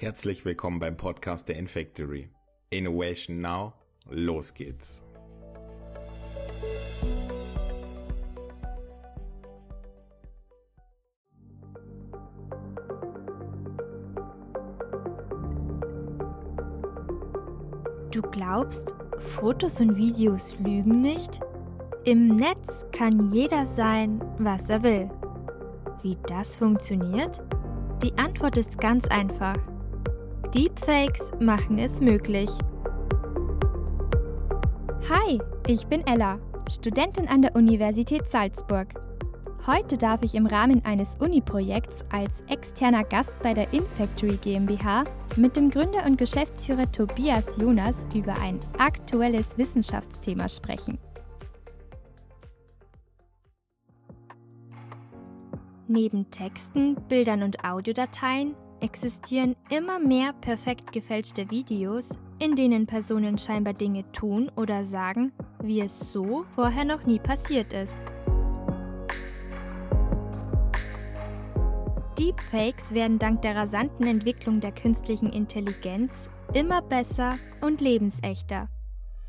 [0.00, 2.30] Herzlich willkommen beim Podcast der Infactory.
[2.70, 3.74] Innovation Now,
[4.08, 5.02] los geht's.
[18.10, 21.40] Du glaubst, Fotos und Videos lügen nicht?
[22.04, 25.10] Im Netz kann jeder sein, was er will.
[26.02, 27.42] Wie das funktioniert?
[28.02, 29.56] Die Antwort ist ganz einfach.
[30.54, 32.50] Deepfakes machen es möglich.
[35.08, 36.38] Hi, ich bin Ella,
[36.70, 38.88] Studentin an der Universität Salzburg.
[39.66, 45.04] Heute darf ich im Rahmen eines Uni-Projekts als externer Gast bei der Infactory GmbH
[45.36, 50.98] mit dem Gründer und Geschäftsführer Tobias Jonas über ein aktuelles Wissenschaftsthema sprechen.
[55.86, 63.74] Neben Texten, Bildern und Audiodateien existieren immer mehr perfekt gefälschte Videos, in denen Personen scheinbar
[63.74, 67.98] Dinge tun oder sagen, wie es so vorher noch nie passiert ist.
[72.18, 78.68] Deepfakes werden dank der rasanten Entwicklung der künstlichen Intelligenz immer besser und lebensechter.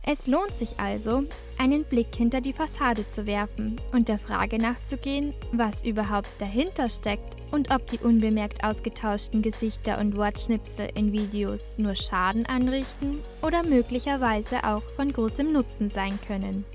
[0.03, 1.23] Es lohnt sich also,
[1.59, 7.35] einen Blick hinter die Fassade zu werfen und der Frage nachzugehen, was überhaupt dahinter steckt
[7.51, 14.63] und ob die unbemerkt ausgetauschten Gesichter und Wortschnipsel in Videos nur Schaden anrichten oder möglicherweise
[14.63, 16.65] auch von großem Nutzen sein können.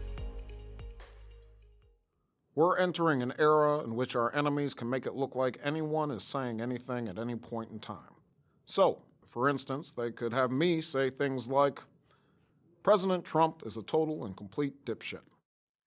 [2.55, 6.23] We're entering an era in which our enemies can make it look like anyone is
[6.23, 8.15] saying anything at any point in time.
[8.67, 11.83] So, for instance, they could have me say things like,
[12.85, 15.23] President Trump is a total and complete dipshit.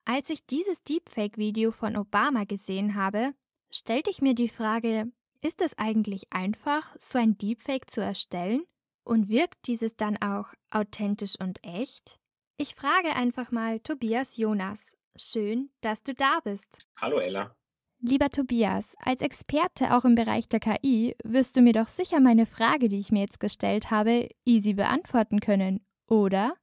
[0.06, 3.34] Als ich dieses Deepfake-Video von Obama gesehen habe,
[3.70, 8.64] stellte ich mir die Frage, ist es eigentlich einfach, so ein Deepfake zu erstellen?
[9.04, 12.20] Und wirkt dieses dann auch authentisch und echt?
[12.58, 14.97] Ich frage einfach mal Tobias Jonas.
[15.20, 16.88] Schön, dass du da bist.
[17.02, 17.56] Hallo Ella.
[18.00, 22.46] Lieber Tobias, als Experte auch im Bereich der KI wirst du mir doch sicher meine
[22.46, 26.54] Frage, die ich mir jetzt gestellt habe, easy beantworten können, oder?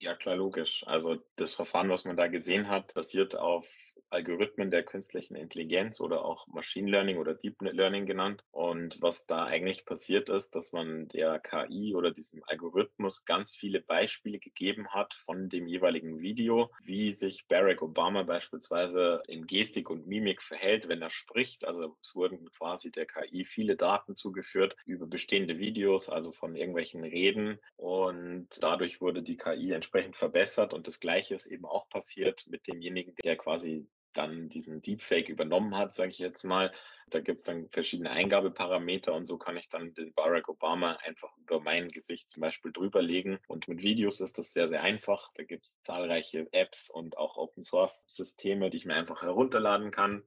[0.00, 0.86] Ja, klar, logisch.
[0.86, 6.24] Also das Verfahren, was man da gesehen hat, basiert auf Algorithmen der künstlichen Intelligenz oder
[6.24, 8.44] auch Machine Learning oder Deep Learning genannt.
[8.50, 13.80] Und was da eigentlich passiert ist, dass man der KI oder diesem Algorithmus ganz viele
[13.80, 20.06] Beispiele gegeben hat von dem jeweiligen Video, wie sich Barack Obama beispielsweise in Gestik und
[20.06, 21.64] Mimik verhält, wenn er spricht.
[21.64, 27.02] Also es wurden quasi der KI viele Daten zugeführt über bestehende Videos, also von irgendwelchen
[27.02, 27.58] Reden.
[27.76, 30.74] Und dadurch wurde die KI entsprechend verbessert.
[30.74, 35.76] Und das Gleiche ist eben auch passiert mit demjenigen, der quasi dann diesen Deepfake übernommen
[35.76, 36.72] hat, sage ich jetzt mal.
[37.10, 41.36] Da gibt es dann verschiedene Eingabeparameter und so kann ich dann den Barack Obama einfach
[41.36, 43.38] über mein Gesicht zum Beispiel drüberlegen.
[43.48, 45.30] Und mit Videos ist das sehr, sehr einfach.
[45.34, 49.90] Da gibt es zahlreiche Apps und auch Open Source Systeme, die ich mir einfach herunterladen
[49.90, 50.22] kann.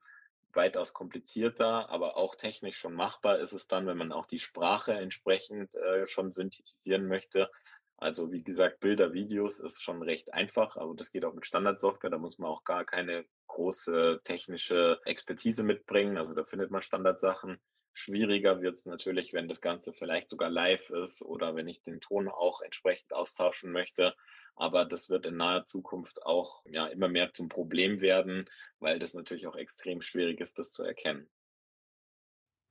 [0.53, 4.93] Weitaus komplizierter, aber auch technisch schon machbar ist es dann, wenn man auch die Sprache
[4.93, 7.49] entsprechend äh, schon synthetisieren möchte.
[7.97, 12.09] Also wie gesagt, Bilder, Videos ist schon recht einfach, aber das geht auch mit Standardsoftware.
[12.09, 16.17] Da muss man auch gar keine große technische Expertise mitbringen.
[16.17, 17.57] Also da findet man Standardsachen.
[17.93, 22.01] Schwieriger wird es natürlich, wenn das Ganze vielleicht sogar live ist oder wenn ich den
[22.01, 24.13] Ton auch entsprechend austauschen möchte.
[24.57, 28.49] Aber das wird in naher Zukunft auch ja, immer mehr zum Problem werden,
[28.79, 31.29] weil das natürlich auch extrem schwierig ist, das zu erkennen.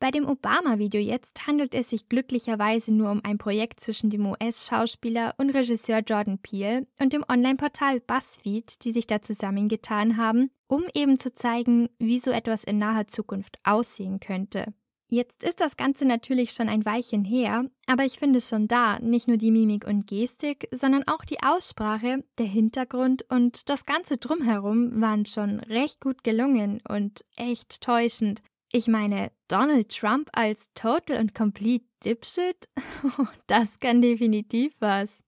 [0.00, 5.34] Bei dem Obama-Video jetzt handelt es sich glücklicherweise nur um ein Projekt zwischen dem US-Schauspieler
[5.38, 11.18] und Regisseur Jordan Peele und dem Online-Portal BuzzFeed, die sich da zusammengetan haben, um eben
[11.18, 14.74] zu zeigen, wie so etwas in naher Zukunft aussehen könnte.
[15.08, 19.28] Jetzt ist das Ganze natürlich schon ein Weilchen her, aber ich finde schon da nicht
[19.28, 25.00] nur die Mimik und Gestik, sondern auch die Aussprache, der Hintergrund und das Ganze drumherum
[25.00, 28.42] waren schon recht gut gelungen und echt täuschend.
[28.72, 32.68] Ich meine, Donald Trump als Total und Complete Dipshit?
[33.46, 35.23] das kann definitiv was.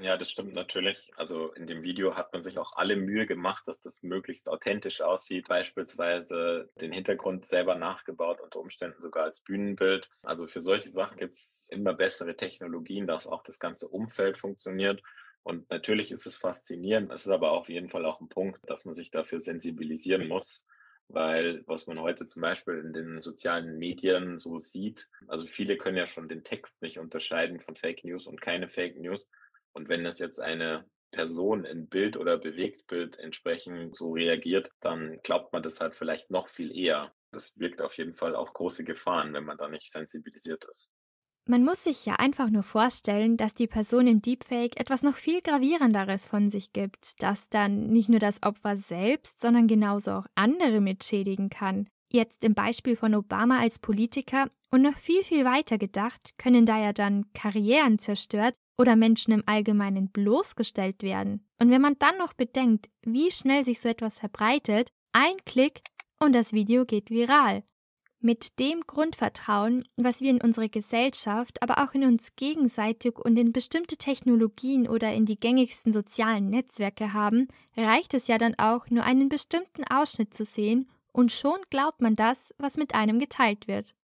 [0.00, 1.10] Ja, das stimmt natürlich.
[1.16, 5.00] Also in dem Video hat man sich auch alle Mühe gemacht, dass das möglichst authentisch
[5.00, 5.48] aussieht.
[5.48, 10.08] Beispielsweise den Hintergrund selber nachgebaut, unter Umständen sogar als Bühnenbild.
[10.22, 15.02] Also für solche Sachen gibt es immer bessere Technologien, dass auch das ganze Umfeld funktioniert.
[15.42, 17.10] Und natürlich ist es faszinierend.
[17.12, 20.64] Es ist aber auf jeden Fall auch ein Punkt, dass man sich dafür sensibilisieren muss
[21.08, 25.96] weil was man heute zum Beispiel in den sozialen Medien so sieht, also viele können
[25.96, 29.28] ja schon den Text nicht unterscheiden von Fake News und keine Fake News.
[29.78, 35.52] Und wenn es jetzt eine Person in Bild oder Bewegtbild entsprechend so reagiert, dann glaubt
[35.52, 37.12] man das halt vielleicht noch viel eher.
[37.30, 40.90] Das birgt auf jeden Fall auch große Gefahren, wenn man da nicht sensibilisiert ist.
[41.46, 45.42] Man muss sich ja einfach nur vorstellen, dass die Person im Deepfake etwas noch viel
[45.42, 50.80] gravierenderes von sich gibt, das dann nicht nur das Opfer selbst, sondern genauso auch andere
[50.80, 51.86] mitschädigen kann.
[52.12, 56.82] Jetzt im Beispiel von Obama als Politiker und noch viel, viel weiter gedacht, können da
[56.82, 61.44] ja dann Karrieren zerstört oder Menschen im Allgemeinen bloßgestellt werden.
[61.58, 65.80] Und wenn man dann noch bedenkt, wie schnell sich so etwas verbreitet, ein Klick
[66.20, 67.64] und das Video geht viral.
[68.20, 73.52] Mit dem Grundvertrauen, was wir in unsere Gesellschaft, aber auch in uns gegenseitig und in
[73.52, 77.46] bestimmte Technologien oder in die gängigsten sozialen Netzwerke haben,
[77.76, 82.16] reicht es ja dann auch, nur einen bestimmten Ausschnitt zu sehen, und schon glaubt man
[82.16, 83.94] das, was mit einem geteilt wird.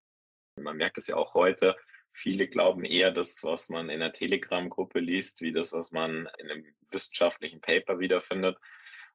[0.61, 1.77] Man merkt es ja auch heute,
[2.15, 6.51] viele glauben eher das, was man in einer Telegram-Gruppe liest, wie das, was man in
[6.51, 8.57] einem wissenschaftlichen Paper wiederfindet.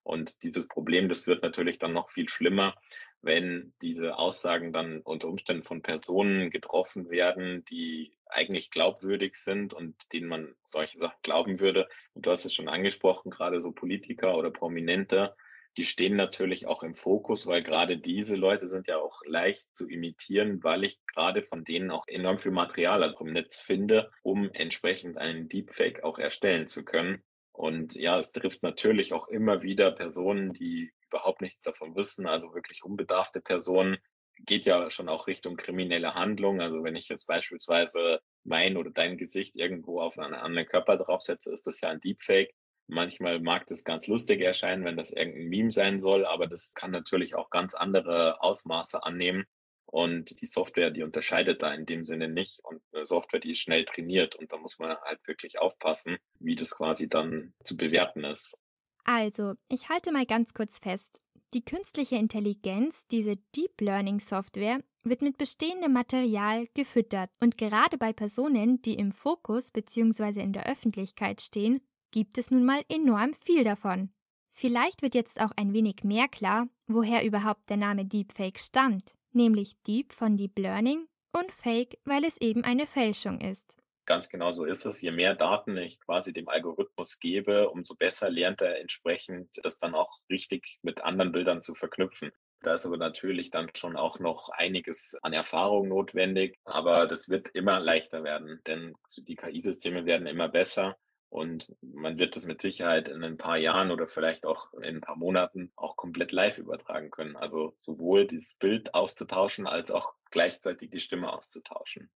[0.04, 2.76] Und dieses Problem, das wird natürlich dann noch viel schlimmer,
[3.22, 10.12] wenn diese Aussagen dann unter Umständen von Personen getroffen werden, die eigentlich glaubwürdig sind und
[10.14, 11.88] denen man solche Sachen glauben würde.
[12.14, 15.36] Und du hast es schon angesprochen, gerade so Politiker oder Prominente,
[15.78, 19.88] die stehen natürlich auch im Fokus, weil gerade diese Leute sind ja auch leicht zu
[19.88, 24.50] imitieren, weil ich gerade von denen auch enorm viel Material also im Netz finde, um
[24.52, 27.24] entsprechend einen Deepfake auch erstellen zu können.
[27.52, 32.54] Und ja, es trifft natürlich auch immer wieder Personen, die überhaupt nichts davon wissen, also
[32.54, 33.98] wirklich unbedarfte Personen.
[34.46, 36.62] Geht ja schon auch Richtung kriminelle Handlung.
[36.62, 41.52] Also wenn ich jetzt beispielsweise mein oder dein Gesicht irgendwo auf einen anderen Körper draufsetze,
[41.52, 42.54] ist das ja ein Deepfake.
[42.92, 46.90] Manchmal mag das ganz lustig erscheinen, wenn das irgendein Meme sein soll, aber das kann
[46.90, 49.46] natürlich auch ganz andere Ausmaße annehmen.
[49.86, 52.60] Und die Software, die unterscheidet da in dem Sinne nicht.
[52.64, 54.36] Und eine Software, die ist schnell trainiert.
[54.36, 58.58] Und da muss man halt wirklich aufpassen, wie das quasi dann zu bewerten ist.
[59.04, 61.22] Also, ich halte mal ganz kurz fest.
[61.54, 67.30] Die künstliche Intelligenz, diese Deep Learning Software, wird mit bestehendem Material gefüttert.
[67.40, 70.42] Und gerade bei Personen, die im Fokus bzw.
[70.42, 74.12] in der Öffentlichkeit stehen, gibt es nun mal enorm viel davon.
[74.52, 79.82] Vielleicht wird jetzt auch ein wenig mehr klar, woher überhaupt der Name Deepfake stammt nämlich
[79.84, 81.08] Deep von Deep Learning
[81.38, 83.78] und Fake, weil es eben eine Fälschung ist.
[84.06, 85.02] Ganz genau so ist es.
[85.02, 89.94] Je mehr Daten ich quasi dem Algorithmus gebe, umso besser lernt er entsprechend, das dann
[89.94, 92.32] auch richtig mit anderen Bildern zu verknüpfen.
[92.62, 97.50] Da ist aber natürlich dann schon auch noch einiges an Erfahrung notwendig, aber das wird
[97.50, 100.98] immer leichter werden, denn die KI-Systeme werden immer besser
[101.30, 105.02] und man wird das mit Sicherheit in ein paar Jahren oder vielleicht auch in ein
[105.02, 107.36] paar Monaten auch komplett live übertragen können.
[107.36, 112.10] Also sowohl das Bild auszutauschen als auch gleichzeitig die Stimme auszutauschen.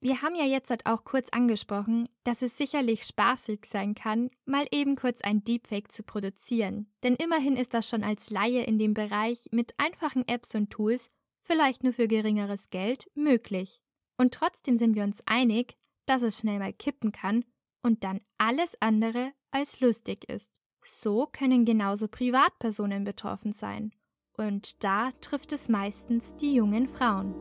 [0.00, 4.66] Wir haben ja jetzt halt auch kurz angesprochen, dass es sicherlich spaßig sein kann, mal
[4.70, 6.92] eben kurz ein Deepfake zu produzieren.
[7.02, 11.10] Denn immerhin ist das schon als Laie in dem Bereich mit einfachen Apps und Tools,
[11.42, 13.80] vielleicht nur für geringeres Geld, möglich.
[14.18, 15.76] Und trotzdem sind wir uns einig,
[16.06, 17.44] dass es schnell mal kippen kann
[17.84, 20.50] und dann alles andere als lustig ist.
[20.82, 23.92] So können genauso Privatpersonen betroffen sein.
[24.36, 27.34] Und da trifft es meistens die jungen Frauen.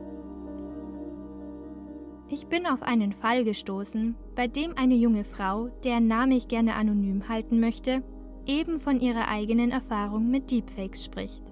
[2.29, 6.75] Ich bin auf einen Fall gestoßen, bei dem eine junge Frau, deren Name ich gerne
[6.75, 8.03] anonym halten möchte,
[8.45, 11.43] eben von ihrer eigenen Erfahrung mit Deepfakes spricht.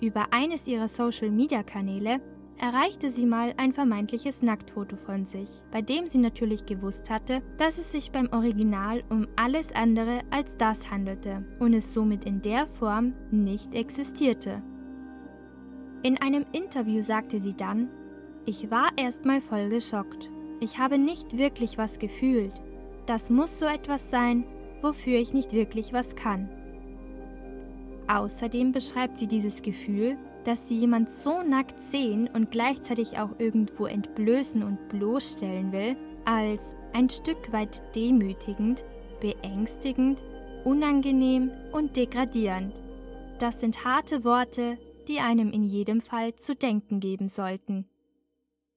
[0.00, 2.20] Über eines ihrer Social-Media-Kanäle
[2.58, 7.78] erreichte sie mal ein vermeintliches Nacktfoto von sich, bei dem sie natürlich gewusst hatte, dass
[7.78, 12.66] es sich beim Original um alles andere als das handelte und es somit in der
[12.66, 14.62] Form nicht existierte.
[16.02, 17.88] In einem Interview sagte sie dann,
[18.44, 20.30] ich war erstmal voll geschockt.
[20.60, 22.52] Ich habe nicht wirklich was gefühlt.
[23.06, 24.44] Das muss so etwas sein,
[24.82, 26.48] wofür ich nicht wirklich was kann.
[28.08, 30.16] Außerdem beschreibt sie dieses Gefühl
[30.46, 36.76] dass sie jemand so nackt sehen und gleichzeitig auch irgendwo entblößen und bloßstellen will, als
[36.92, 38.84] ein Stück weit demütigend,
[39.20, 40.22] beängstigend,
[40.64, 42.80] unangenehm und degradierend.
[43.40, 47.88] Das sind harte Worte, die einem in jedem Fall zu denken geben sollten.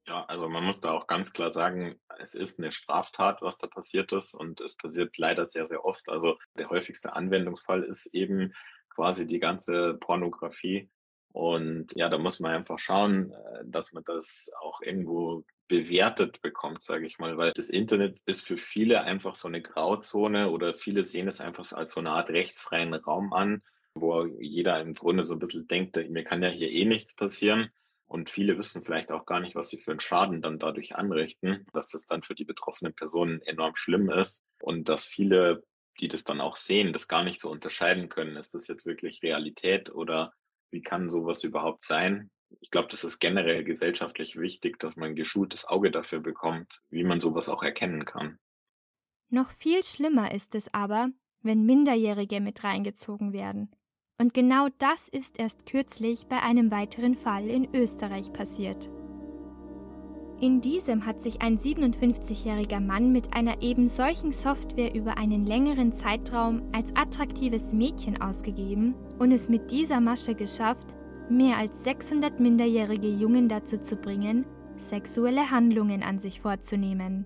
[0.08, 3.68] Ja, also man muss da auch ganz klar sagen, es ist eine Straftat, was da
[3.68, 6.10] passiert ist und es passiert leider sehr, sehr oft.
[6.10, 8.54] Also der häufigste Anwendungsfall ist eben
[8.90, 10.90] quasi die ganze Pornografie,
[11.31, 16.81] und ja, da muss man einfach schauen, äh, dass man das auch irgendwo bewertet bekommt,
[16.81, 21.03] sage ich mal, weil das Internet ist für viele einfach so eine Grauzone oder viele
[21.03, 23.62] sehen es einfach als so eine Art rechtsfreien Raum an,
[23.93, 27.69] wo jeder im Grunde so ein bisschen denkt, mir kann ja hier eh nichts passieren.
[28.07, 31.67] Und viele wissen vielleicht auch gar nicht, was sie für einen Schaden dann dadurch anrichten,
[31.74, 35.63] dass das dann für die betroffenen Personen enorm schlimm ist und dass viele
[36.00, 38.38] die das dann auch sehen, das gar nicht so unterscheiden können.
[38.38, 40.33] Ist das jetzt wirklich Realität oder
[40.72, 42.30] wie kann sowas überhaupt sein?
[42.62, 47.04] Ich glaube, das ist generell gesellschaftlich wichtig, dass man ein geschultes Auge dafür bekommt, wie
[47.04, 48.40] man sowas auch erkennen kann.
[49.30, 51.10] Noch viel schlimmer ist es aber,
[51.42, 53.72] wenn Minderjährige mit reingezogen werden.
[54.18, 58.90] Und genau das ist erst kürzlich bei einem weiteren Fall in Österreich passiert.
[60.41, 65.91] In diesem hat sich ein 57-jähriger Mann mit einer eben solchen Software über einen längeren
[65.91, 70.96] Zeitraum als attraktives Mädchen ausgegeben und es mit dieser Masche geschafft,
[71.29, 74.46] mehr als 600 minderjährige Jungen dazu zu bringen,
[74.77, 77.25] sexuelle Handlungen an sich vorzunehmen.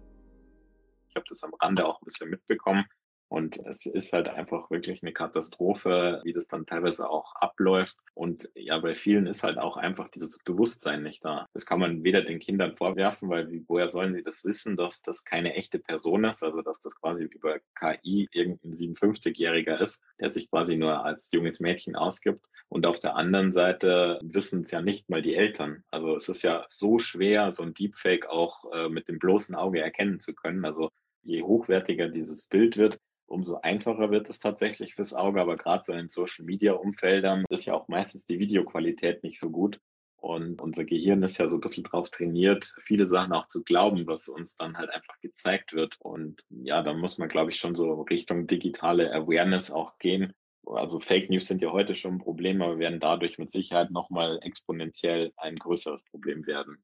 [1.10, 2.86] Ich habe das am Rande auch ein bisschen mitbekommen.
[3.34, 7.98] Und es ist halt einfach wirklich eine Katastrophe, wie das dann teilweise auch abläuft.
[8.14, 11.48] Und ja, bei vielen ist halt auch einfach dieses Bewusstsein nicht da.
[11.52, 15.24] Das kann man weder den Kindern vorwerfen, weil woher sollen sie das wissen, dass das
[15.24, 20.52] keine echte Person ist, also dass das quasi über KI irgendein 57-Jähriger ist, der sich
[20.52, 22.46] quasi nur als junges Mädchen ausgibt.
[22.70, 25.84] Und auf der anderen Seite wissen es ja nicht mal die Eltern.
[25.90, 29.82] Also es ist ja so schwer, so ein Deepfake auch äh, mit dem bloßen Auge
[29.82, 30.66] erkennen zu können.
[30.66, 30.92] Also
[31.24, 35.42] je hochwertiger dieses Bild wird, umso einfacher wird es tatsächlich fürs Auge.
[35.42, 39.80] Aber gerade so in Social-Media-Umfeldern ist ja auch meistens die Videoqualität nicht so gut.
[40.24, 44.08] Und unser Gehirn ist ja so ein bisschen drauf trainiert, viele Sachen auch zu glauben,
[44.08, 45.98] was uns dann halt einfach gezeigt wird.
[46.00, 50.32] Und ja, da muss man, glaube ich, schon so Richtung digitale Awareness auch gehen.
[50.66, 54.40] Also Fake News sind ja heute schon ein Problem, aber werden dadurch mit Sicherheit nochmal
[54.44, 56.82] exponentiell ein größeres Problem werden.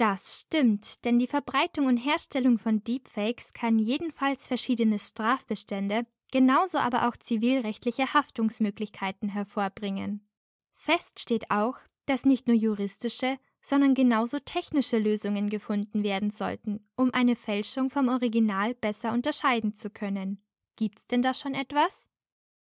[0.00, 7.06] Das stimmt, denn die Verbreitung und Herstellung von Deepfakes kann jedenfalls verschiedene Strafbestände, genauso aber
[7.06, 10.26] auch zivilrechtliche Haftungsmöglichkeiten hervorbringen.
[10.72, 11.76] Fest steht auch,
[12.06, 18.08] dass nicht nur juristische, sondern genauso technische Lösungen gefunden werden sollten, um eine Fälschung vom
[18.08, 20.42] Original besser unterscheiden zu können.
[20.76, 22.06] Gibt's denn da schon etwas?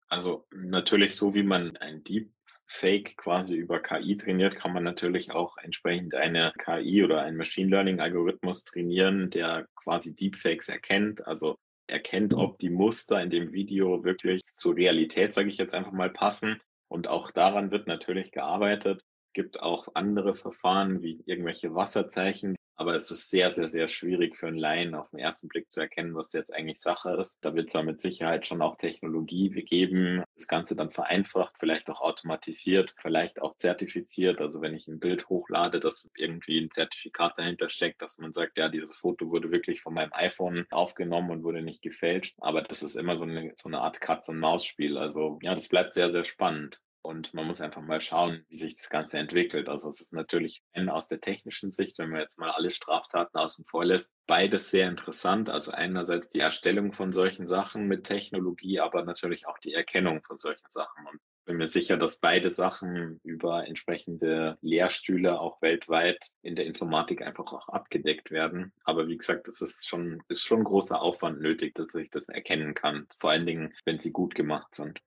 [0.07, 2.34] Also natürlich so wie man ein Deep
[2.67, 7.69] Fake quasi über KI trainiert, kann man natürlich auch entsprechend eine KI oder einen Machine
[7.69, 11.57] Learning Algorithmus trainieren, der quasi Deepfakes erkennt, also
[11.87, 16.09] erkennt, ob die Muster in dem Video wirklich zur Realität, sage ich jetzt einfach mal,
[16.09, 16.59] passen.
[16.87, 19.01] Und auch daran wird natürlich gearbeitet.
[19.27, 24.35] Es gibt auch andere Verfahren wie irgendwelche Wasserzeichen, aber es ist sehr, sehr, sehr schwierig
[24.35, 27.39] für einen Laien auf den ersten Blick zu erkennen, was jetzt eigentlich Sache ist.
[27.41, 32.01] Da wird es mit Sicherheit schon auch Technologie geben, das Ganze dann vereinfacht, vielleicht auch
[32.01, 34.41] automatisiert, vielleicht auch zertifiziert.
[34.41, 38.57] Also wenn ich ein Bild hochlade, dass irgendwie ein Zertifikat dahinter steckt, dass man sagt,
[38.57, 42.35] ja, dieses Foto wurde wirklich von meinem iPhone aufgenommen und wurde nicht gefälscht.
[42.39, 44.97] Aber das ist immer so eine, so eine Art Katz-und-Maus-Spiel.
[44.97, 46.81] Also ja, das bleibt sehr, sehr spannend.
[47.05, 49.69] Und man muss einfach mal schauen, wie sich das Ganze entwickelt.
[49.69, 53.63] Also es ist natürlich aus der technischen Sicht, wenn man jetzt mal alle Straftaten außen
[53.65, 55.49] vor lässt, beides sehr interessant.
[55.49, 60.39] Also einerseits die Erstellung von solchen Sachen mit Technologie, aber natürlich auch die Erkennung von
[60.39, 61.05] solchen Sachen.
[61.05, 66.65] Und ich bin mir sicher, dass beide Sachen über entsprechende Lehrstühle auch weltweit in der
[66.65, 68.73] Informatik einfach auch abgedeckt werden.
[68.83, 72.73] Aber wie gesagt, das ist schon, ist schon großer Aufwand nötig, dass ich das erkennen
[72.73, 73.05] kann.
[73.19, 74.99] Vor allen Dingen, wenn sie gut gemacht sind.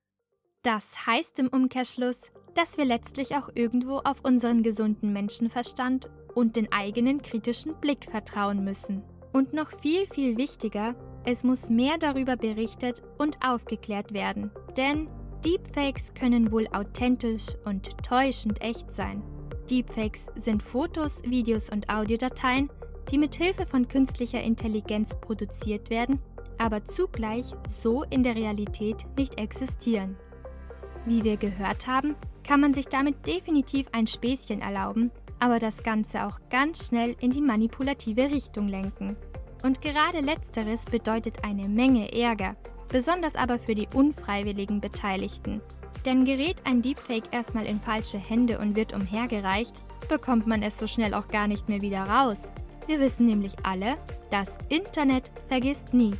[0.63, 6.71] Das heißt im Umkehrschluss, dass wir letztlich auch irgendwo auf unseren gesunden Menschenverstand und den
[6.73, 9.01] eigenen kritischen Blick vertrauen müssen.
[9.31, 14.51] Und noch viel, viel wichtiger, es muss mehr darüber berichtet und aufgeklärt werden.
[14.75, 15.07] Denn
[15.45, 19.23] Deepfakes können wohl authentisch und täuschend echt sein.
[19.69, 22.69] Deepfakes sind Fotos, Videos und Audiodateien,
[23.11, 26.19] die mit Hilfe von künstlicher Intelligenz produziert werden,
[26.57, 30.17] aber zugleich so in der Realität nicht existieren.
[31.05, 32.15] Wie wir gehört haben,
[32.47, 37.31] kann man sich damit definitiv ein Späßchen erlauben, aber das Ganze auch ganz schnell in
[37.31, 39.15] die manipulative Richtung lenken.
[39.63, 42.55] Und gerade letzteres bedeutet eine Menge Ärger,
[42.87, 45.61] besonders aber für die unfreiwilligen Beteiligten.
[46.05, 49.75] Denn gerät ein Deepfake erstmal in falsche Hände und wird umhergereicht,
[50.07, 52.51] bekommt man es so schnell auch gar nicht mehr wieder raus.
[52.87, 53.97] Wir wissen nämlich alle,
[54.31, 56.13] das Internet vergisst nie.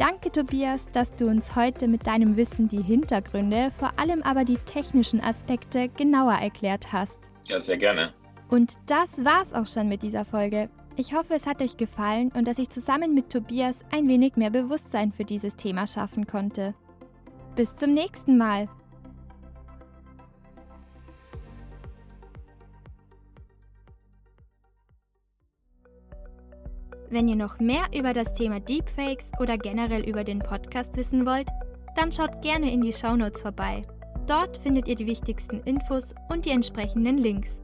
[0.00, 4.56] Danke, Tobias, dass du uns heute mit deinem Wissen die Hintergründe, vor allem aber die
[4.56, 7.30] technischen Aspekte genauer erklärt hast.
[7.48, 8.14] Ja, sehr gerne.
[8.48, 10.70] Und das war's auch schon mit dieser Folge.
[10.96, 14.48] Ich hoffe, es hat euch gefallen und dass ich zusammen mit Tobias ein wenig mehr
[14.48, 16.72] Bewusstsein für dieses Thema schaffen konnte.
[17.54, 18.70] Bis zum nächsten Mal.
[27.20, 31.48] Wenn ihr noch mehr über das Thema Deepfakes oder generell über den Podcast wissen wollt,
[31.94, 33.82] dann schaut gerne in die Shownotes vorbei.
[34.26, 37.60] Dort findet ihr die wichtigsten Infos und die entsprechenden Links.